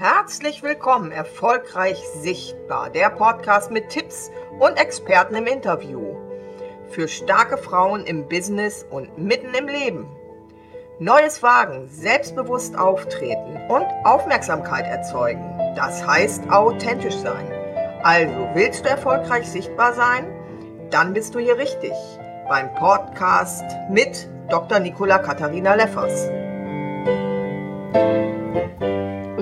[0.00, 6.14] Herzlich willkommen, erfolgreich sichtbar, der Podcast mit Tipps und Experten im Interview.
[6.88, 10.06] Für starke Frauen im Business und mitten im Leben.
[11.00, 15.42] Neues wagen, selbstbewusst auftreten und Aufmerksamkeit erzeugen.
[15.74, 17.50] Das heißt authentisch sein.
[18.04, 20.28] Also, willst du erfolgreich sichtbar sein?
[20.90, 21.94] Dann bist du hier richtig
[22.48, 24.78] beim Podcast mit Dr.
[24.78, 26.30] Nicola Katharina Leffers.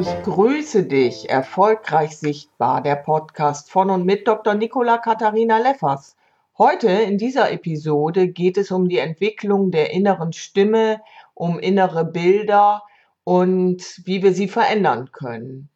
[0.06, 4.54] Ich grüße dich, erfolgreich sichtbar, der Podcast von und mit Dr.
[4.54, 6.14] Nicola Katharina Leffers.
[6.56, 11.00] Heute in dieser Episode geht es um die Entwicklung der inneren Stimme,
[11.34, 12.84] um innere Bilder
[13.24, 15.70] und wie wir sie verändern können.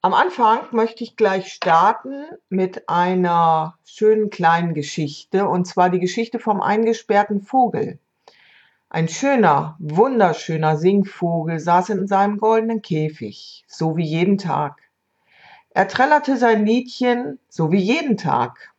[0.00, 6.38] Am Anfang möchte ich gleich starten mit einer schönen kleinen Geschichte, und zwar die Geschichte
[6.38, 7.98] vom eingesperrten Vogel.
[8.96, 14.80] Ein schöner, wunderschöner Singvogel saß in seinem goldenen Käfig, so wie jeden Tag.
[15.68, 18.72] Er trällerte sein Liedchen, so wie jeden Tag.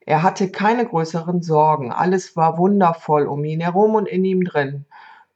[0.00, 4.86] Er hatte keine größeren Sorgen, alles war wundervoll um ihn herum und in ihm drin.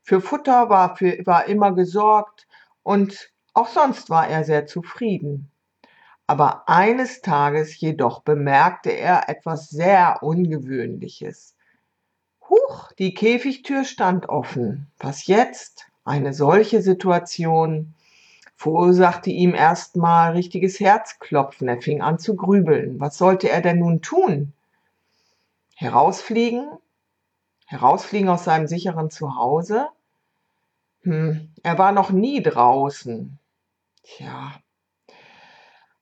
[0.01, 2.47] Für Futter war, für, war immer gesorgt
[2.83, 5.51] und auch sonst war er sehr zufrieden.
[6.27, 11.55] Aber eines Tages jedoch bemerkte er etwas sehr Ungewöhnliches.
[12.49, 14.91] Huch, die Käfigtür stand offen.
[14.99, 15.87] Was jetzt?
[16.05, 17.95] Eine solche Situation
[18.57, 21.69] verursachte ihm erstmal richtiges Herzklopfen.
[21.69, 23.01] Er fing an zu grübeln.
[23.01, 24.53] Was sollte er denn nun tun?
[25.75, 26.71] Herausfliegen?
[27.67, 29.89] Herausfliegen aus seinem sicheren Zuhause?
[31.03, 33.39] Hm, er war noch nie draußen.
[34.03, 34.53] Tja.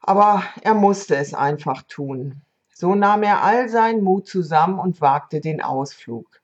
[0.00, 2.42] Aber er musste es einfach tun.
[2.82, 6.42] So nahm er all seinen Mut zusammen und wagte den Ausflug.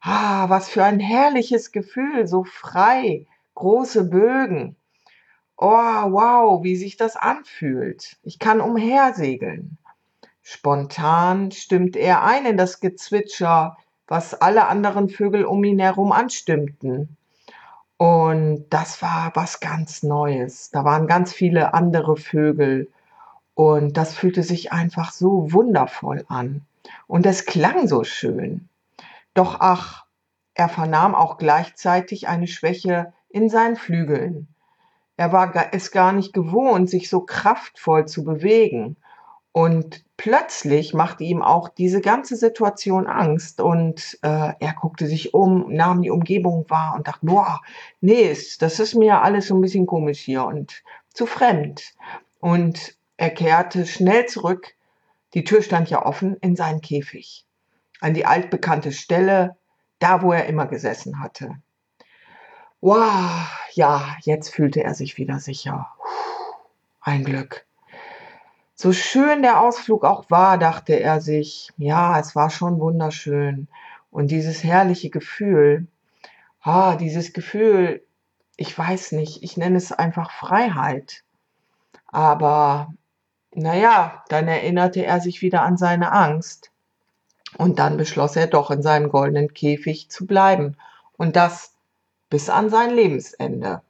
[0.00, 4.76] Ah, was für ein herrliches Gefühl, so frei, große Bögen.
[5.56, 8.16] Oh, wow, wie sich das anfühlt.
[8.22, 9.76] Ich kann umhersegeln.
[10.40, 13.76] Spontan stimmt er ein in das Gezwitscher,
[14.06, 17.16] was alle anderen Vögel um ihn herum anstimmten.
[17.96, 20.70] Und das war was ganz Neues.
[20.70, 22.88] Da waren ganz viele andere Vögel
[23.54, 26.62] und das fühlte sich einfach so wundervoll an.
[27.06, 28.68] Und es klang so schön.
[29.34, 30.04] Doch ach,
[30.54, 34.48] er vernahm auch gleichzeitig eine Schwäche in seinen Flügeln.
[35.16, 38.96] Er war es gar nicht gewohnt, sich so kraftvoll zu bewegen.
[39.52, 45.70] Und plötzlich machte ihm auch diese ganze Situation Angst und äh, er guckte sich um,
[45.70, 47.60] nahm die Umgebung wahr und dachte, boah,
[48.00, 51.94] nee, das ist mir alles so ein bisschen komisch hier und zu fremd.
[52.40, 54.74] Und er kehrte schnell zurück,
[55.34, 57.46] die Tür stand ja offen, in seinen Käfig,
[58.00, 59.56] an die altbekannte Stelle,
[60.00, 61.54] da wo er immer gesessen hatte.
[62.80, 65.86] Wow, ja, jetzt fühlte er sich wieder sicher.
[67.00, 67.64] Ein Glück.
[68.74, 73.68] So schön der Ausflug auch war, dachte er sich, ja, es war schon wunderschön.
[74.10, 75.86] Und dieses herrliche Gefühl,
[76.60, 78.04] ah, dieses Gefühl,
[78.56, 81.22] ich weiß nicht, ich nenne es einfach Freiheit.
[82.08, 82.92] Aber
[83.54, 86.70] naja, dann erinnerte er sich wieder an seine Angst.
[87.58, 90.76] Und dann beschloss er doch in seinem goldenen Käfig zu bleiben.
[91.16, 91.74] Und das
[92.30, 93.82] bis an sein Lebensende.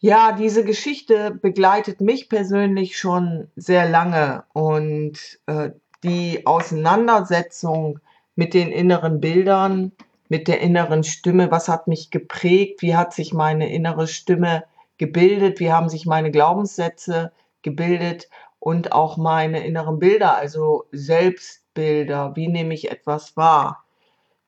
[0.00, 5.70] Ja, diese Geschichte begleitet mich persönlich schon sehr lange und äh,
[6.02, 8.00] die Auseinandersetzung
[8.34, 9.92] mit den inneren Bildern,
[10.28, 14.64] mit der inneren Stimme, was hat mich geprägt, wie hat sich meine innere Stimme
[15.00, 18.28] gebildet, wie haben sich meine Glaubenssätze gebildet
[18.58, 23.84] und auch meine inneren Bilder, also Selbstbilder, wie nehme ich etwas wahr.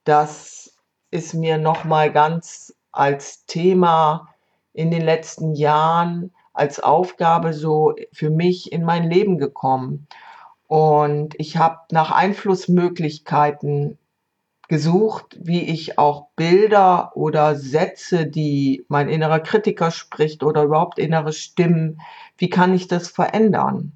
[0.04, 0.76] Das
[1.10, 4.28] ist mir nochmal ganz als Thema
[4.74, 10.06] in den letzten Jahren als Aufgabe so für mich in mein Leben gekommen.
[10.68, 13.96] Und ich habe nach Einflussmöglichkeiten
[14.72, 21.34] gesucht, wie ich auch Bilder oder Sätze, die mein innerer Kritiker spricht oder überhaupt innere
[21.34, 22.00] Stimmen,
[22.38, 23.92] wie kann ich das verändern?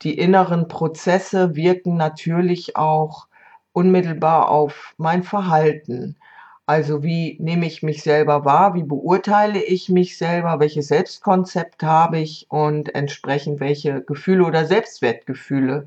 [0.00, 3.26] Die inneren Prozesse wirken natürlich auch
[3.74, 6.16] unmittelbar auf mein Verhalten.
[6.64, 12.18] Also wie nehme ich mich selber wahr, wie beurteile ich mich selber, welches Selbstkonzept habe
[12.20, 15.86] ich und entsprechend welche Gefühle oder Selbstwertgefühle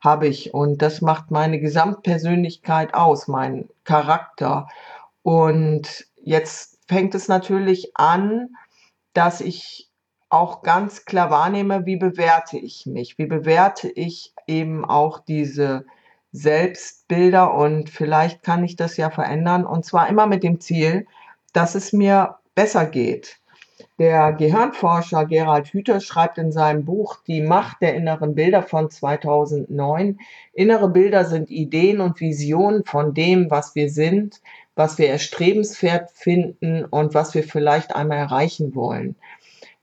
[0.00, 0.54] habe ich.
[0.54, 4.68] Und das macht meine Gesamtpersönlichkeit aus, mein Charakter.
[5.22, 8.50] Und jetzt fängt es natürlich an,
[9.12, 9.88] dass ich
[10.30, 15.86] auch ganz klar wahrnehme, wie bewerte ich mich, wie bewerte ich eben auch diese
[16.32, 21.06] Selbstbilder und vielleicht kann ich das ja verändern und zwar immer mit dem Ziel,
[21.54, 23.38] dass es mir besser geht.
[23.98, 30.18] Der Gehirnforscher Gerald Hüther schreibt in seinem Buch Die Macht der inneren Bilder von 2009,
[30.52, 34.40] innere Bilder sind Ideen und Visionen von dem, was wir sind,
[34.74, 39.16] was wir erstrebenswert finden und was wir vielleicht einmal erreichen wollen.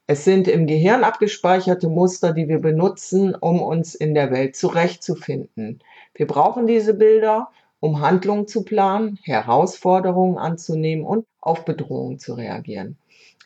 [0.07, 5.79] Es sind im Gehirn abgespeicherte Muster, die wir benutzen, um uns in der Welt zurechtzufinden.
[6.13, 7.49] Wir brauchen diese Bilder,
[7.79, 12.97] um Handlungen zu planen, Herausforderungen anzunehmen und auf Bedrohungen zu reagieren.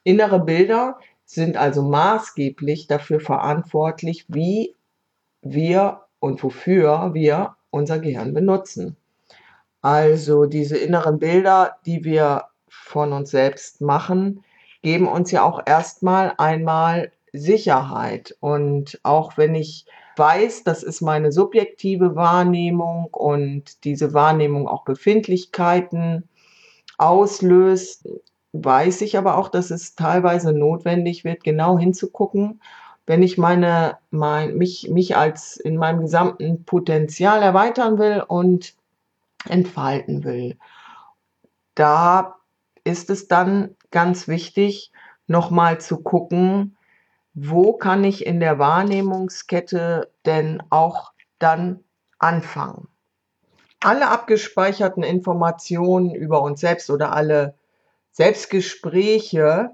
[0.10, 4.76] Innere Bilder sind also maßgeblich dafür verantwortlich, wie
[5.44, 8.98] wir und wofür wir unser Gehirn benutzen.
[9.84, 14.44] Also diese inneren Bilder, die wir von uns selbst machen,
[14.82, 18.36] geben uns ja auch erstmal einmal Sicherheit.
[18.40, 19.86] Und auch wenn ich
[20.18, 26.28] weiß, das ist meine subjektive Wahrnehmung und diese Wahrnehmung auch Befindlichkeiten
[26.98, 28.10] auslöst,
[28.54, 32.62] weiß ich aber auch, dass es teilweise notwendig wird, genau hinzugucken,
[33.06, 38.76] wenn ich meine, mein, mich, mich als in meinem gesamten Potenzial erweitern will und
[39.48, 40.58] entfalten will.
[41.76, 42.36] Da
[42.84, 44.92] ist es dann ganz wichtig,
[45.28, 46.78] nochmal zu gucken,
[47.34, 51.84] wo kann ich in der Wahrnehmungskette denn auch dann
[52.18, 52.90] anfangen.
[53.80, 57.56] Alle abgespeicherten Informationen über uns selbst oder alle
[58.12, 59.72] Selbstgespräche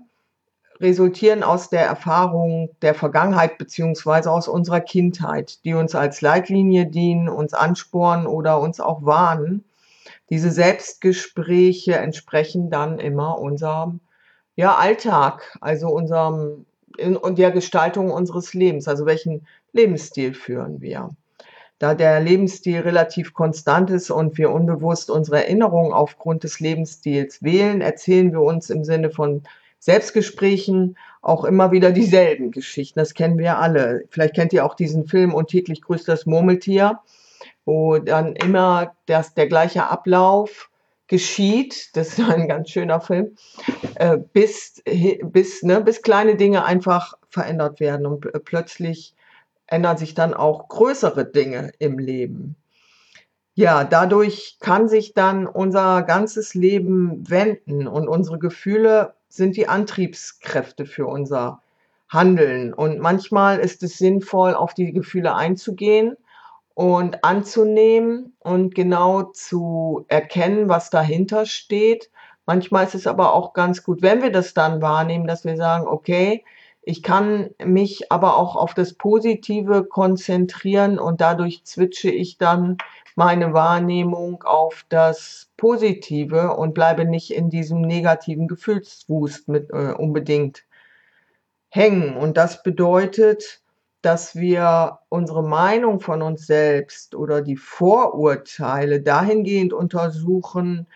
[0.79, 7.29] resultieren aus der Erfahrung der Vergangenheit beziehungsweise aus unserer Kindheit, die uns als Leitlinie dienen,
[7.29, 9.63] uns anspornen oder uns auch warnen.
[10.29, 14.01] Diese Selbstgespräche entsprechen dann immer unserem
[14.55, 16.65] ja, Alltag, also unserem
[16.97, 21.09] und der Gestaltung unseres Lebens, also welchen Lebensstil führen wir.
[21.77, 27.81] Da der Lebensstil relativ konstant ist und wir unbewusst unsere Erinnerungen aufgrund des Lebensstils wählen,
[27.81, 29.43] erzählen wir uns im Sinne von
[29.79, 32.99] Selbstgesprächen auch immer wieder dieselben Geschichten.
[32.99, 34.05] Das kennen wir alle.
[34.09, 36.99] Vielleicht kennt ihr auch diesen Film Und täglich grüßt das Murmeltier,
[37.65, 40.69] wo dann immer das, der gleiche Ablauf
[41.07, 41.95] geschieht.
[41.95, 43.35] Das ist ein ganz schöner Film.
[43.95, 44.81] Äh, bis,
[45.23, 49.13] bis, ne, bis kleine Dinge einfach verändert werden und plötzlich
[49.67, 52.55] ändern sich dann auch größere Dinge im Leben.
[53.53, 60.85] Ja, dadurch kann sich dann unser ganzes Leben wenden und unsere Gefühle sind die Antriebskräfte
[60.85, 61.61] für unser
[62.09, 62.73] Handeln.
[62.73, 66.17] Und manchmal ist es sinnvoll, auf die Gefühle einzugehen
[66.73, 72.11] und anzunehmen und genau zu erkennen, was dahinter steht.
[72.45, 75.87] Manchmal ist es aber auch ganz gut, wenn wir das dann wahrnehmen, dass wir sagen,
[75.87, 76.43] okay,
[76.85, 82.77] ich kann mich aber auch auf das Positive konzentrieren und dadurch zwitsche ich dann
[83.15, 90.63] meine Wahrnehmung auf das Positive und bleibe nicht in diesem negativen Gefühlswust mit äh, unbedingt
[91.69, 92.17] hängen.
[92.17, 93.61] Und das bedeutet,
[94.01, 100.87] dass wir unsere Meinung von uns selbst oder die Vorurteile dahingehend untersuchen,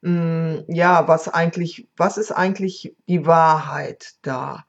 [0.00, 4.64] mh, hm, ja, was eigentlich, was ist eigentlich die Wahrheit da?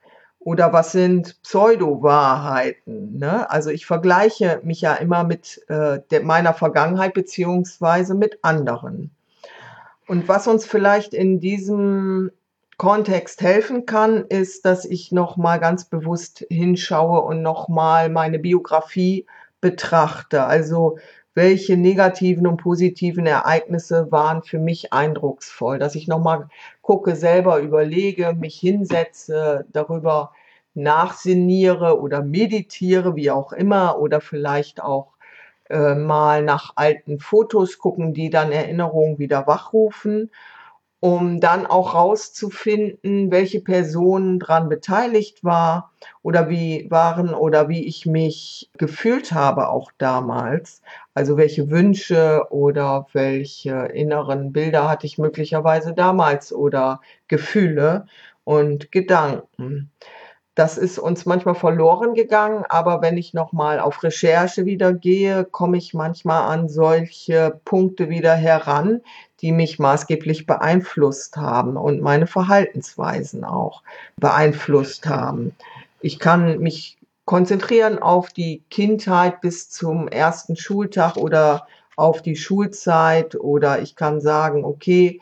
[0.48, 3.18] Oder was sind Pseudo-Wahrheiten?
[3.18, 3.52] Ne?
[3.52, 9.12] Also ich vergleiche mich ja immer mit äh, meiner Vergangenheit beziehungsweise mit anderen.
[10.08, 12.32] Und was uns vielleicht in diesem
[12.78, 19.26] Kontext helfen kann, ist, dass ich nochmal ganz bewusst hinschaue und nochmal meine Biografie
[19.60, 20.46] betrachte.
[20.46, 20.98] Also
[21.34, 26.48] welche negativen und positiven Ereignisse waren für mich eindrucksvoll, dass ich nochmal
[26.82, 30.32] gucke, selber überlege, mich hinsetze, darüber
[30.78, 35.14] nachsinniere oder meditiere, wie auch immer, oder vielleicht auch
[35.70, 40.32] äh, mal nach alten Fotos gucken, die dann Erinnerungen wieder wachrufen
[41.00, 45.92] um dann auch rauszufinden, welche Personen dran beteiligt war
[46.24, 50.82] oder wie waren oder wie ich mich gefühlt habe auch damals.
[51.14, 58.08] Also welche Wünsche oder welche inneren Bilder hatte ich möglicherweise damals oder Gefühle
[58.44, 59.92] und Gedanken.
[60.58, 65.78] Das ist uns manchmal verloren gegangen, aber wenn ich nochmal auf Recherche wieder gehe, komme
[65.78, 69.02] ich manchmal an solche Punkte wieder heran,
[69.42, 73.84] die mich maßgeblich beeinflusst haben und meine Verhaltensweisen auch
[74.16, 75.56] beeinflusst haben.
[76.02, 83.36] Ich kann mich konzentrieren auf die Kindheit bis zum ersten Schultag oder auf die Schulzeit
[83.36, 85.22] oder ich kann sagen, okay,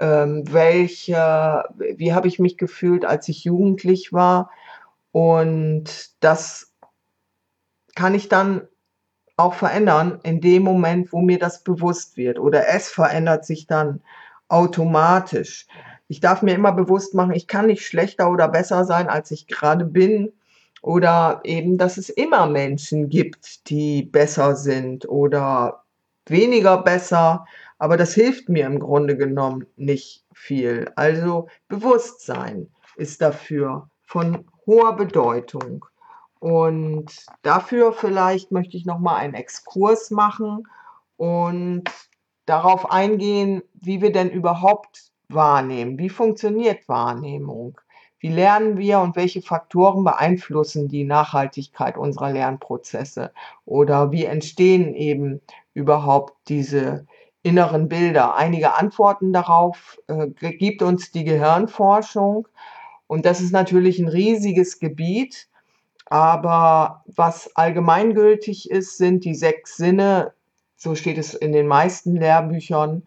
[0.00, 4.50] ähm, welche, wie habe ich mich gefühlt, als ich jugendlich war?
[5.12, 6.72] Und das
[7.94, 8.66] kann ich dann
[9.36, 12.38] auch verändern in dem Moment, wo mir das bewusst wird.
[12.38, 14.02] Oder es verändert sich dann
[14.48, 15.66] automatisch.
[16.08, 19.46] Ich darf mir immer bewusst machen, ich kann nicht schlechter oder besser sein, als ich
[19.46, 20.32] gerade bin.
[20.82, 25.84] Oder eben, dass es immer Menschen gibt, die besser sind oder
[26.26, 27.46] weniger besser.
[27.78, 30.90] Aber das hilft mir im Grunde genommen nicht viel.
[30.96, 35.86] Also Bewusstsein ist dafür von hoher Bedeutung.
[36.38, 40.68] Und dafür vielleicht möchte ich nochmal einen Exkurs machen
[41.16, 41.84] und
[42.44, 45.98] darauf eingehen, wie wir denn überhaupt wahrnehmen.
[45.98, 47.80] Wie funktioniert Wahrnehmung?
[48.18, 53.32] Wie lernen wir und welche Faktoren beeinflussen die Nachhaltigkeit unserer Lernprozesse?
[53.64, 55.40] Oder wie entstehen eben
[55.72, 57.06] überhaupt diese
[57.42, 58.34] inneren Bilder?
[58.36, 62.46] Einige Antworten darauf äh, gibt uns die Gehirnforschung.
[63.12, 65.46] Und das ist natürlich ein riesiges Gebiet.
[66.06, 70.32] Aber was allgemeingültig ist, sind die sechs Sinne.
[70.78, 73.02] So steht es in den meisten Lehrbüchern.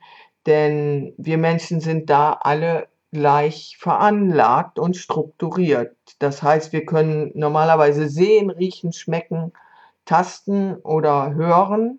[0.46, 5.96] Denn wir Menschen sind da alle gleich veranlagt und strukturiert.
[6.20, 9.54] Das heißt, wir können normalerweise sehen, riechen, schmecken,
[10.06, 11.98] tasten oder hören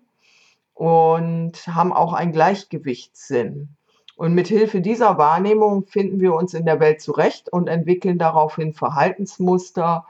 [0.73, 3.76] und haben auch einen Gleichgewichtssinn.
[4.17, 8.73] Und mit Hilfe dieser Wahrnehmung finden wir uns in der Welt zurecht und entwickeln daraufhin
[8.73, 10.05] Verhaltensmuster,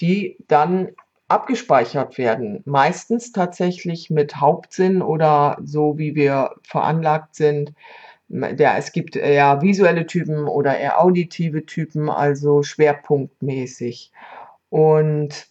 [0.00, 0.88] die dann
[1.28, 2.62] abgespeichert werden.
[2.64, 7.74] Meistens tatsächlich mit Hauptsinn oder so wie wir veranlagt sind.
[8.28, 14.10] Der, es gibt eher visuelle Typen oder eher auditive Typen, also schwerpunktmäßig.
[14.70, 15.48] Und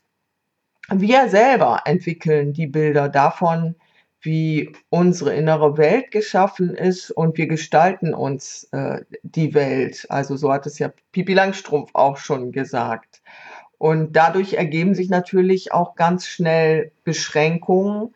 [0.89, 3.75] wir selber entwickeln die Bilder davon,
[4.23, 10.05] wie unsere innere Welt geschaffen ist und wir gestalten uns äh, die Welt.
[10.09, 13.21] Also so hat es ja Pipi Langstrumpf auch schon gesagt.
[13.77, 18.15] Und dadurch ergeben sich natürlich auch ganz schnell Beschränkungen.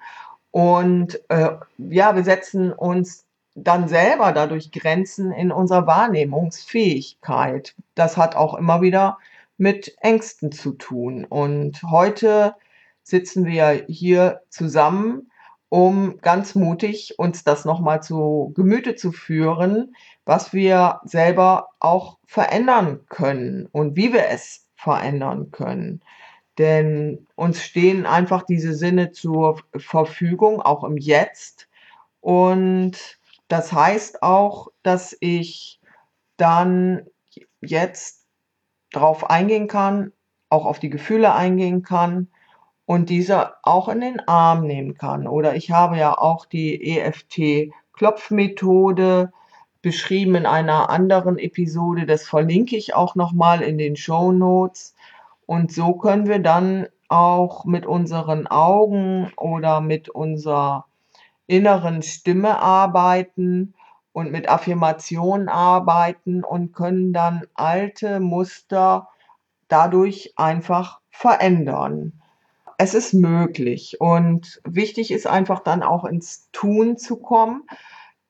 [0.52, 7.76] Und äh, ja, wir setzen uns dann selber dadurch Grenzen in unserer Wahrnehmungsfähigkeit.
[7.96, 9.18] Das hat auch immer wieder
[9.58, 11.26] mit Ängsten zu tun.
[11.26, 12.56] Und heute
[13.04, 15.32] sitzen wir hier zusammen,
[15.70, 19.96] um ganz mutig uns das nochmal zu Gemüte zu führen,
[20.26, 26.02] was wir selber auch verändern können und wie wir es verändern können.
[26.58, 31.68] Denn uns stehen einfach diese Sinne zur Verfügung, auch im Jetzt.
[32.22, 35.80] Und das heißt auch, dass ich
[36.38, 37.06] dann
[37.62, 38.26] jetzt
[38.92, 40.14] darauf eingehen kann,
[40.50, 42.30] auch auf die Gefühle eingehen kann
[42.88, 45.28] und diese auch in den Arm nehmen kann.
[45.28, 49.34] Oder ich habe ja auch die EFT-Klopfmethode
[49.82, 52.06] beschrieben in einer anderen Episode.
[52.06, 54.96] Das verlinke ich auch nochmal in den Show Notes.
[55.46, 60.86] Und so können wir dann auch mit unseren Augen oder mit unserer
[61.46, 63.74] inneren Stimme arbeiten
[64.14, 69.10] und mit Affirmationen arbeiten und können dann alte Muster
[69.68, 72.14] dadurch einfach verändern.
[72.78, 77.64] Es ist möglich und wichtig ist einfach dann auch ins Tun zu kommen,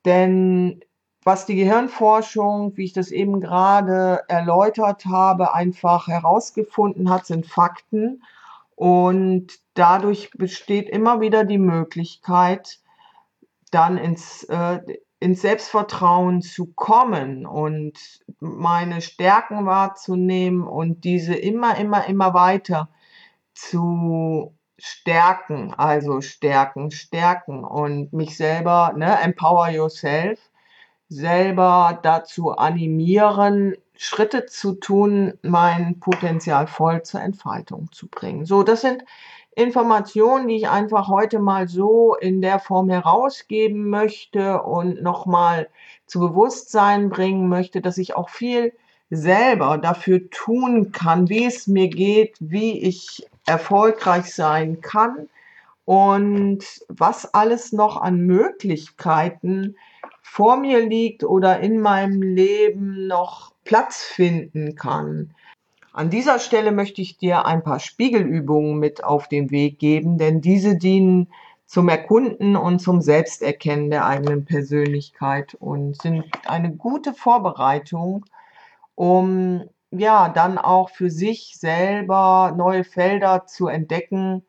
[0.06, 0.82] denn
[1.28, 8.24] was die Gehirnforschung, wie ich das eben gerade erläutert habe, einfach herausgefunden hat, sind Fakten.
[8.76, 12.80] Und dadurch besteht immer wieder die Möglichkeit,
[13.72, 14.80] dann ins, äh,
[15.20, 22.88] ins Selbstvertrauen zu kommen und meine Stärken wahrzunehmen und diese immer, immer, immer weiter
[23.58, 30.40] zu stärken, also stärken, stärken und mich selber, ne, empower yourself
[31.10, 38.46] selber dazu animieren, Schritte zu tun, mein Potenzial voll zur Entfaltung zu bringen.
[38.46, 39.04] So, das sind
[39.56, 45.70] Informationen, die ich einfach heute mal so in der Form herausgeben möchte und nochmal
[46.06, 48.74] zu Bewusstsein bringen möchte, dass ich auch viel
[49.10, 55.30] selber dafür tun kann, wie es mir geht, wie ich erfolgreich sein kann
[55.86, 59.76] und was alles noch an Möglichkeiten
[60.22, 65.34] vor mir liegt oder in meinem Leben noch Platz finden kann.
[65.94, 70.42] An dieser Stelle möchte ich dir ein paar Spiegelübungen mit auf den Weg geben, denn
[70.42, 71.28] diese dienen
[71.66, 78.26] zum Erkunden und zum Selbsterkennen der eigenen Persönlichkeit und sind eine gute Vorbereitung,
[78.98, 84.44] um ja dann auch für sich selber neue Felder zu entdecken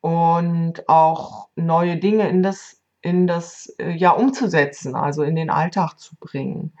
[0.00, 5.98] und auch neue Dinge in das in das äh, ja umzusetzen, also in den Alltag
[5.98, 6.72] zu bringen.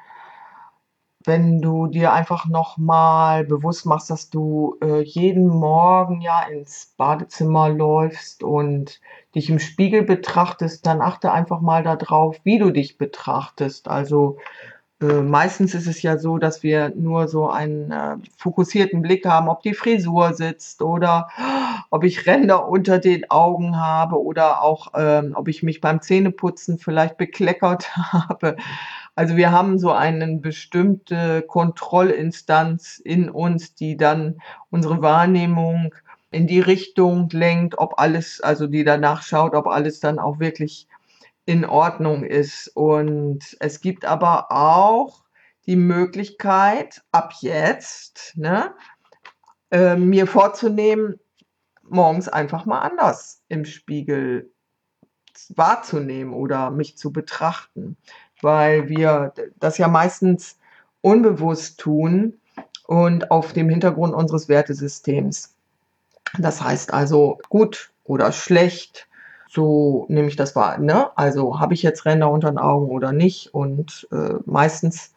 [1.24, 7.68] Wenn du dir einfach nochmal bewusst machst, dass du äh, jeden Morgen ja ins Badezimmer
[7.68, 9.00] läufst und
[9.34, 13.88] dich im Spiegel betrachtest, dann achte einfach mal darauf, wie du dich betrachtest.
[13.88, 14.38] Also
[15.00, 19.48] äh, meistens ist es ja so, dass wir nur so einen äh, fokussierten Blick haben,
[19.48, 21.28] ob die Frisur sitzt oder
[21.90, 26.78] ob ich Ränder unter den Augen habe oder auch, ähm, ob ich mich beim Zähneputzen
[26.78, 28.56] vielleicht bekleckert habe.
[29.14, 34.40] Also wir haben so eine bestimmte Kontrollinstanz in uns, die dann
[34.70, 35.94] unsere Wahrnehmung
[36.30, 40.86] in die Richtung lenkt, ob alles, also die danach schaut, ob alles dann auch wirklich
[41.50, 42.68] in Ordnung ist.
[42.76, 45.24] Und es gibt aber auch
[45.66, 48.72] die Möglichkeit, ab jetzt, ne,
[49.72, 51.18] äh, mir vorzunehmen,
[51.82, 54.52] morgens einfach mal anders im Spiegel
[55.56, 57.96] wahrzunehmen oder mich zu betrachten,
[58.42, 60.56] weil wir das ja meistens
[61.00, 62.38] unbewusst tun
[62.86, 65.56] und auf dem Hintergrund unseres Wertesystems.
[66.38, 69.08] Das heißt also gut oder schlecht,
[69.50, 70.78] so nehme ich das wahr.
[70.78, 71.10] Ne?
[71.16, 73.52] Also habe ich jetzt Ränder unter den Augen oder nicht?
[73.52, 75.12] Und äh, meistens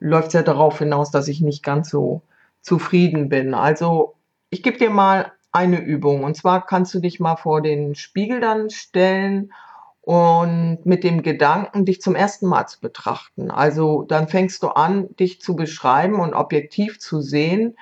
[0.00, 2.22] läuft es ja darauf hinaus, dass ich nicht ganz so
[2.62, 3.52] zufrieden bin.
[3.52, 4.14] Also
[4.48, 6.24] ich gebe dir mal eine Übung.
[6.24, 9.52] Und zwar kannst du dich mal vor den Spiegel dann stellen
[10.00, 13.50] und mit dem Gedanken, dich zum ersten Mal zu betrachten.
[13.50, 17.76] Also dann fängst du an, dich zu beschreiben und objektiv zu sehen,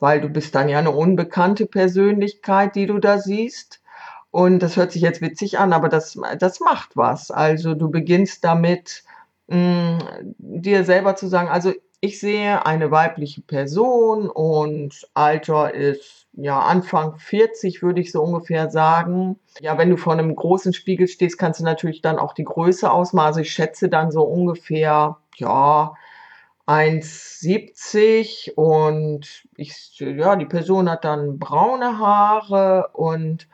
[0.00, 3.80] weil du bist dann ja eine unbekannte Persönlichkeit, die du da siehst.
[4.38, 7.32] Und das hört sich jetzt witzig an, aber das, das macht was.
[7.32, 9.02] Also du beginnst damit,
[9.48, 9.98] mh,
[10.38, 17.16] dir selber zu sagen, also ich sehe eine weibliche Person und Alter ist ja Anfang
[17.18, 19.40] 40, würde ich so ungefähr sagen.
[19.58, 22.88] Ja, wenn du vor einem großen Spiegel stehst, kannst du natürlich dann auch die Größe
[22.88, 23.26] ausmachen.
[23.26, 25.94] Also ich schätze dann so ungefähr, ja,
[26.64, 33.48] 1,70 und ich, ja, die Person hat dann braune Haare und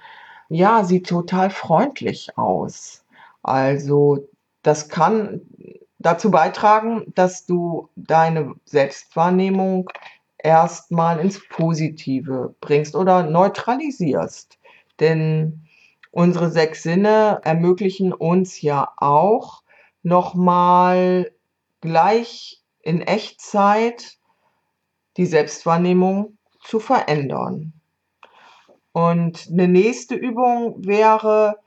[0.55, 3.05] ja, sieht total freundlich aus.
[3.43, 4.29] Also
[4.63, 5.41] das kann
[5.99, 9.91] dazu beitragen, dass du deine Selbstwahrnehmung
[10.39, 14.59] erstmal ins Positive bringst oder neutralisierst.
[15.01, 15.67] Denn
[16.13, 19.65] unsere sechs Sinne ermöglichen uns ja auch
[20.05, 21.33] nochmal
[21.81, 24.19] gleich in Echtzeit
[25.17, 27.74] die Selbstwahrnehmung zu verändern.
[28.95, 31.59] Und eine nächste Übung wäre,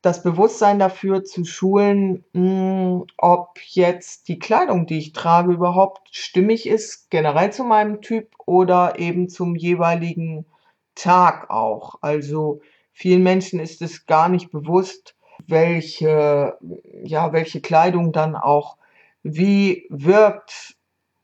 [0.00, 6.66] das Bewusstsein dafür zu schulen, hm, ob jetzt die Kleidung, die ich trage, überhaupt stimmig
[6.66, 10.46] ist, generell zu meinem Typ oder eben zum jeweiligen
[10.94, 11.96] Tag auch.
[12.00, 12.62] Also
[12.94, 15.14] vielen Menschen ist es gar nicht bewusst,
[15.46, 16.56] welche,
[17.02, 18.78] ja, welche Kleidung dann auch
[19.22, 20.76] wie wirkt.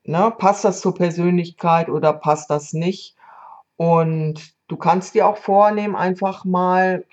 [0.04, 0.30] Ne?
[0.36, 3.16] Passt das zur Persönlichkeit oder passt das nicht?
[3.76, 7.04] Und Du kannst dir auch vornehmen, einfach mal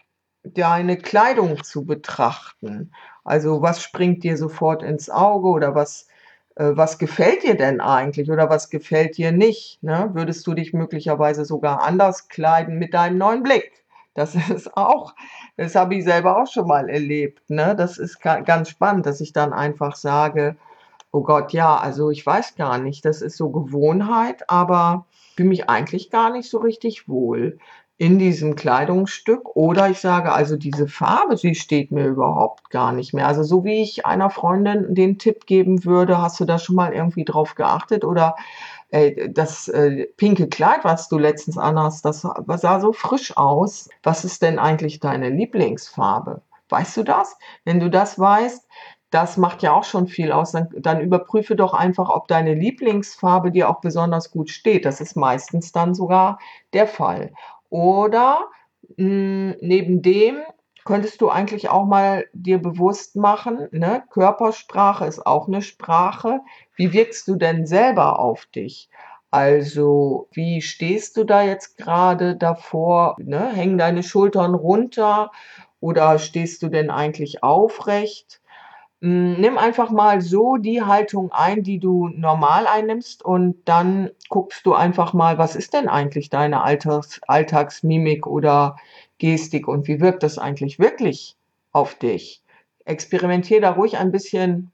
[0.45, 2.93] deine Kleidung zu betrachten.
[3.25, 6.07] Also was springt dir sofort ins Auge oder was,
[6.55, 9.83] äh, was gefällt dir denn eigentlich oder was gefällt dir nicht?
[9.83, 10.11] Ne?
[10.13, 13.83] Würdest du dich möglicherweise sogar anders kleiden mit deinem neuen Blick?
[14.13, 15.13] Das ist auch,
[15.57, 17.49] das habe ich selber auch schon mal erlebt.
[17.49, 17.75] Ne?
[17.75, 20.55] Das ist ganz spannend, dass ich dann einfach sage,
[21.11, 25.05] oh Gott, ja, also ich weiß gar nicht, das ist so Gewohnheit, aber
[25.39, 27.59] fühle mich eigentlich gar nicht so richtig wohl
[27.97, 33.13] in diesem Kleidungsstück oder ich sage also diese Farbe, sie steht mir überhaupt gar nicht
[33.13, 33.25] mehr.
[33.25, 36.91] Also so wie ich einer Freundin den Tipp geben würde, hast du da schon mal
[36.91, 38.35] irgendwie drauf geachtet oder
[38.89, 43.87] äh, das äh, pinke Kleid, was du letztens anhast, das sah so frisch aus.
[44.03, 46.41] Was ist denn eigentlich deine Lieblingsfarbe?
[46.67, 47.37] Weißt du das?
[47.63, 48.67] Wenn du das weißt,
[49.09, 50.51] das macht ja auch schon viel aus.
[50.51, 54.85] Dann, dann, überprüfe doch einfach, ob deine Lieblingsfarbe dir auch besonders gut steht.
[54.85, 56.39] Das ist meistens dann sogar
[56.73, 57.31] der Fall.
[57.69, 58.49] Oder
[58.97, 60.37] mh, hm, neben dem
[60.85, 64.03] könntest du eigentlich auch mal dir bewusst machen, ne?
[64.09, 66.39] Körpersprache ist auch eine Sprache.
[66.75, 68.89] Wie wirkst du denn selber auf dich?
[69.31, 73.15] Also, wie stehst du da jetzt gerade davor?
[73.19, 73.51] Ne?
[73.53, 75.31] Hängen deine Schultern runter
[75.79, 78.41] oder stehst du denn eigentlich aufrecht?
[79.01, 84.65] Hm, nimm einfach mal so die Haltung ein, die du normal einnimmst und dann guckst
[84.65, 88.75] du einfach mal, was ist denn eigentlich deine Alltags Alltagsmimik oder
[89.17, 91.37] Gestik und wie wirkt das eigentlich wirklich
[91.71, 92.41] auf dich?
[92.85, 94.71] Experimentier da ruhig ein bisschen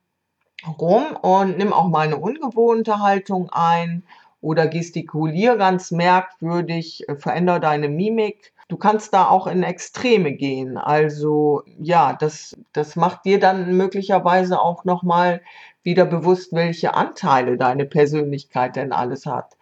[0.80, 4.04] rum und nimm auch mal eine ungewohnte Haltung ein
[4.42, 10.78] oder gestikulier ganz merkwürdig, äh, veränder deine Mimik Du kannst da auch in Extreme gehen.
[10.78, 15.42] Also ja, das, das macht dir dann möglicherweise auch nochmal
[15.84, 19.56] wieder bewusst, welche Anteile deine Persönlichkeit denn alles hat.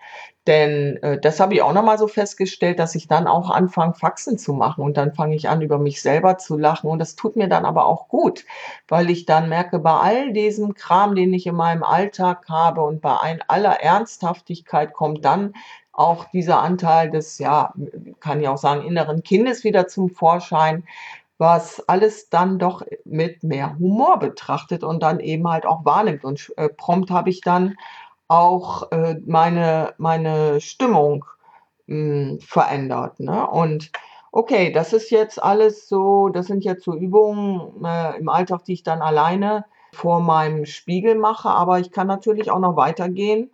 [0.47, 4.37] Denn äh, das habe ich auch nochmal so festgestellt, dass ich dann auch anfange, Faxen
[4.37, 7.35] zu machen und dann fange ich an, über mich selber zu lachen und das tut
[7.37, 8.45] mir dann aber auch gut,
[8.89, 13.01] weil ich dann merke, bei all diesem Kram, den ich in meinem Alltag habe und
[13.01, 13.15] bei
[13.47, 15.53] aller Ernsthaftigkeit kommt dann
[15.93, 17.73] auch dieser Anteil des, ja,
[18.19, 20.83] kann ich auch sagen, inneren Kindes wieder zum Vorschein,
[21.37, 26.25] was alles dann doch mit mehr Humor betrachtet und dann eben halt auch wahrnimmt.
[26.25, 27.75] Und äh, prompt habe ich dann
[28.27, 31.25] auch äh, meine, meine Stimmung
[31.87, 33.19] mh, hm, verändert.
[33.19, 33.47] Ne?
[33.47, 33.91] Und
[34.31, 38.73] okay, das ist jetzt alles so, das sind jetzt so Übungen äh, im Alltag, die
[38.73, 43.51] ich dann alleine vor meinem Spiegel mache, aber ich kann natürlich auch noch weitergehen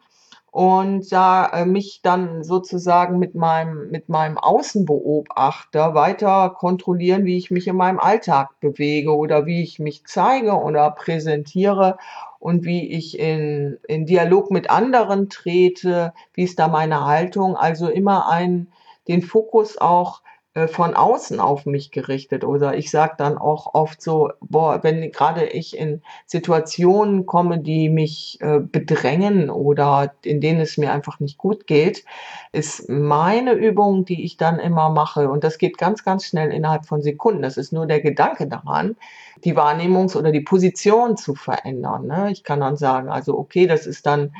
[0.52, 7.52] und da äh, mich dann sozusagen mit meinem, mit meinem Außenbeobachter weiter kontrollieren, wie ich
[7.52, 11.98] mich in meinem Alltag bewege oder wie ich mich zeige oder präsentiere
[12.40, 17.56] und wie ich in, in Dialog mit anderen trete, wie ist da meine Haltung.
[17.56, 18.68] Also immer ein,
[19.08, 20.22] den Fokus auch
[20.68, 22.44] von außen auf mich gerichtet.
[22.44, 27.90] Oder ich sage dann auch oft so, boah, wenn gerade ich in Situationen komme, die
[27.90, 32.04] mich äh, bedrängen oder in denen es mir einfach nicht gut geht,
[32.52, 36.86] ist meine Übung, die ich dann immer mache, und das geht ganz, ganz schnell innerhalb
[36.86, 37.44] von Sekunden.
[37.44, 38.96] Das ist nur der Gedanke daran,
[39.44, 42.08] die Wahrnehmungs- oder die Position zu verändern.
[42.08, 42.32] Ne?
[42.32, 44.34] Ich kann dann sagen, also okay, das ist dann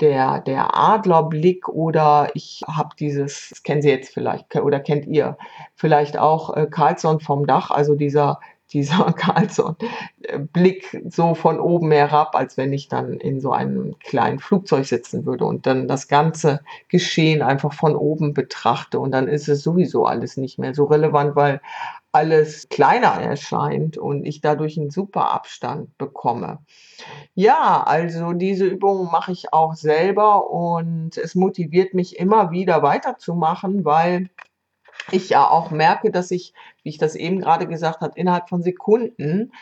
[0.00, 5.38] der, der Adlerblick oder ich habe dieses, das kennen Sie jetzt vielleicht oder kennt ihr
[5.74, 8.40] vielleicht auch äh, Carlson vom Dach, also dieser
[8.72, 14.86] dieser Carlson-Blick so von oben herab, als wenn ich dann in so einem kleinen Flugzeug
[14.86, 19.62] sitzen würde und dann das ganze Geschehen einfach von oben betrachte und dann ist es
[19.62, 21.60] sowieso alles nicht mehr so relevant, weil
[22.16, 26.60] alles kleiner erscheint und ich dadurch einen super Abstand bekomme.
[27.34, 33.84] Ja, also diese Übung mache ich auch selber und es motiviert mich immer wieder weiterzumachen,
[33.84, 34.30] weil
[35.10, 38.62] ich ja auch merke, dass ich, wie ich das eben gerade gesagt habe, innerhalb von
[38.62, 39.52] Sekunden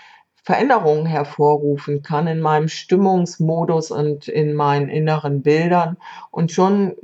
[0.45, 5.97] Veränderungen hervorrufen kann in meinem Stimmungsmodus und in meinen inneren Bildern.
[6.31, 6.95] Und schon,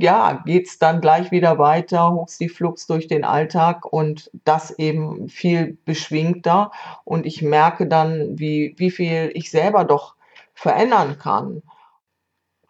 [0.00, 5.28] ja, geht's dann gleich wieder weiter, huchs die Flux durch den Alltag und das eben
[5.28, 6.72] viel beschwingter.
[7.04, 10.16] Und ich merke dann, wie, wie viel ich selber doch
[10.52, 11.62] verändern kann.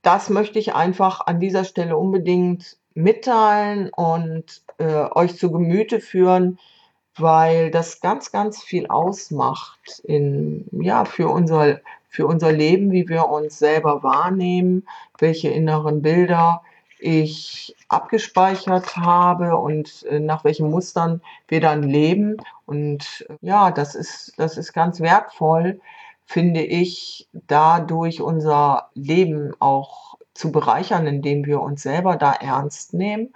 [0.03, 6.59] Das möchte ich einfach an dieser Stelle unbedingt mitteilen und äh, euch zu Gemüte führen,
[7.17, 13.29] weil das ganz, ganz viel ausmacht in, ja, für unser, für unser Leben, wie wir
[13.29, 14.87] uns selber wahrnehmen,
[15.19, 16.63] welche inneren Bilder
[16.99, 22.37] ich abgespeichert habe und äh, nach welchen Mustern wir dann leben.
[22.67, 25.81] Und äh, ja, das ist, das ist ganz wertvoll,
[26.25, 33.35] finde ich, dadurch unser Leben auch zu bereichern, indem wir uns selber da ernst nehmen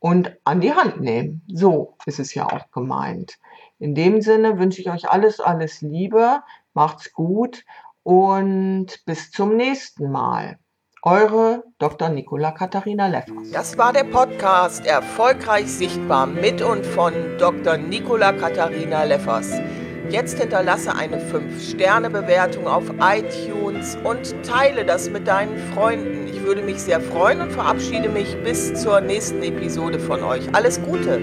[0.00, 1.42] und an die Hand nehmen.
[1.48, 3.38] So ist es ja auch gemeint.
[3.78, 6.40] In dem Sinne wünsche ich euch alles, alles Liebe,
[6.74, 7.64] macht's gut
[8.02, 10.58] und bis zum nächsten Mal.
[11.02, 12.08] Eure Dr.
[12.08, 13.52] Nicola Katharina Leffers.
[13.52, 17.76] Das war der Podcast Erfolgreich Sichtbar mit und von Dr.
[17.76, 19.52] Nicola Katharina Leffers.
[20.10, 26.27] Jetzt hinterlasse eine 5-Sterne-Bewertung auf iTunes und teile das mit deinen Freunden.
[26.48, 30.42] Ich würde mich sehr freuen und verabschiede mich bis zur nächsten Episode von euch.
[30.54, 31.20] Alles Gute!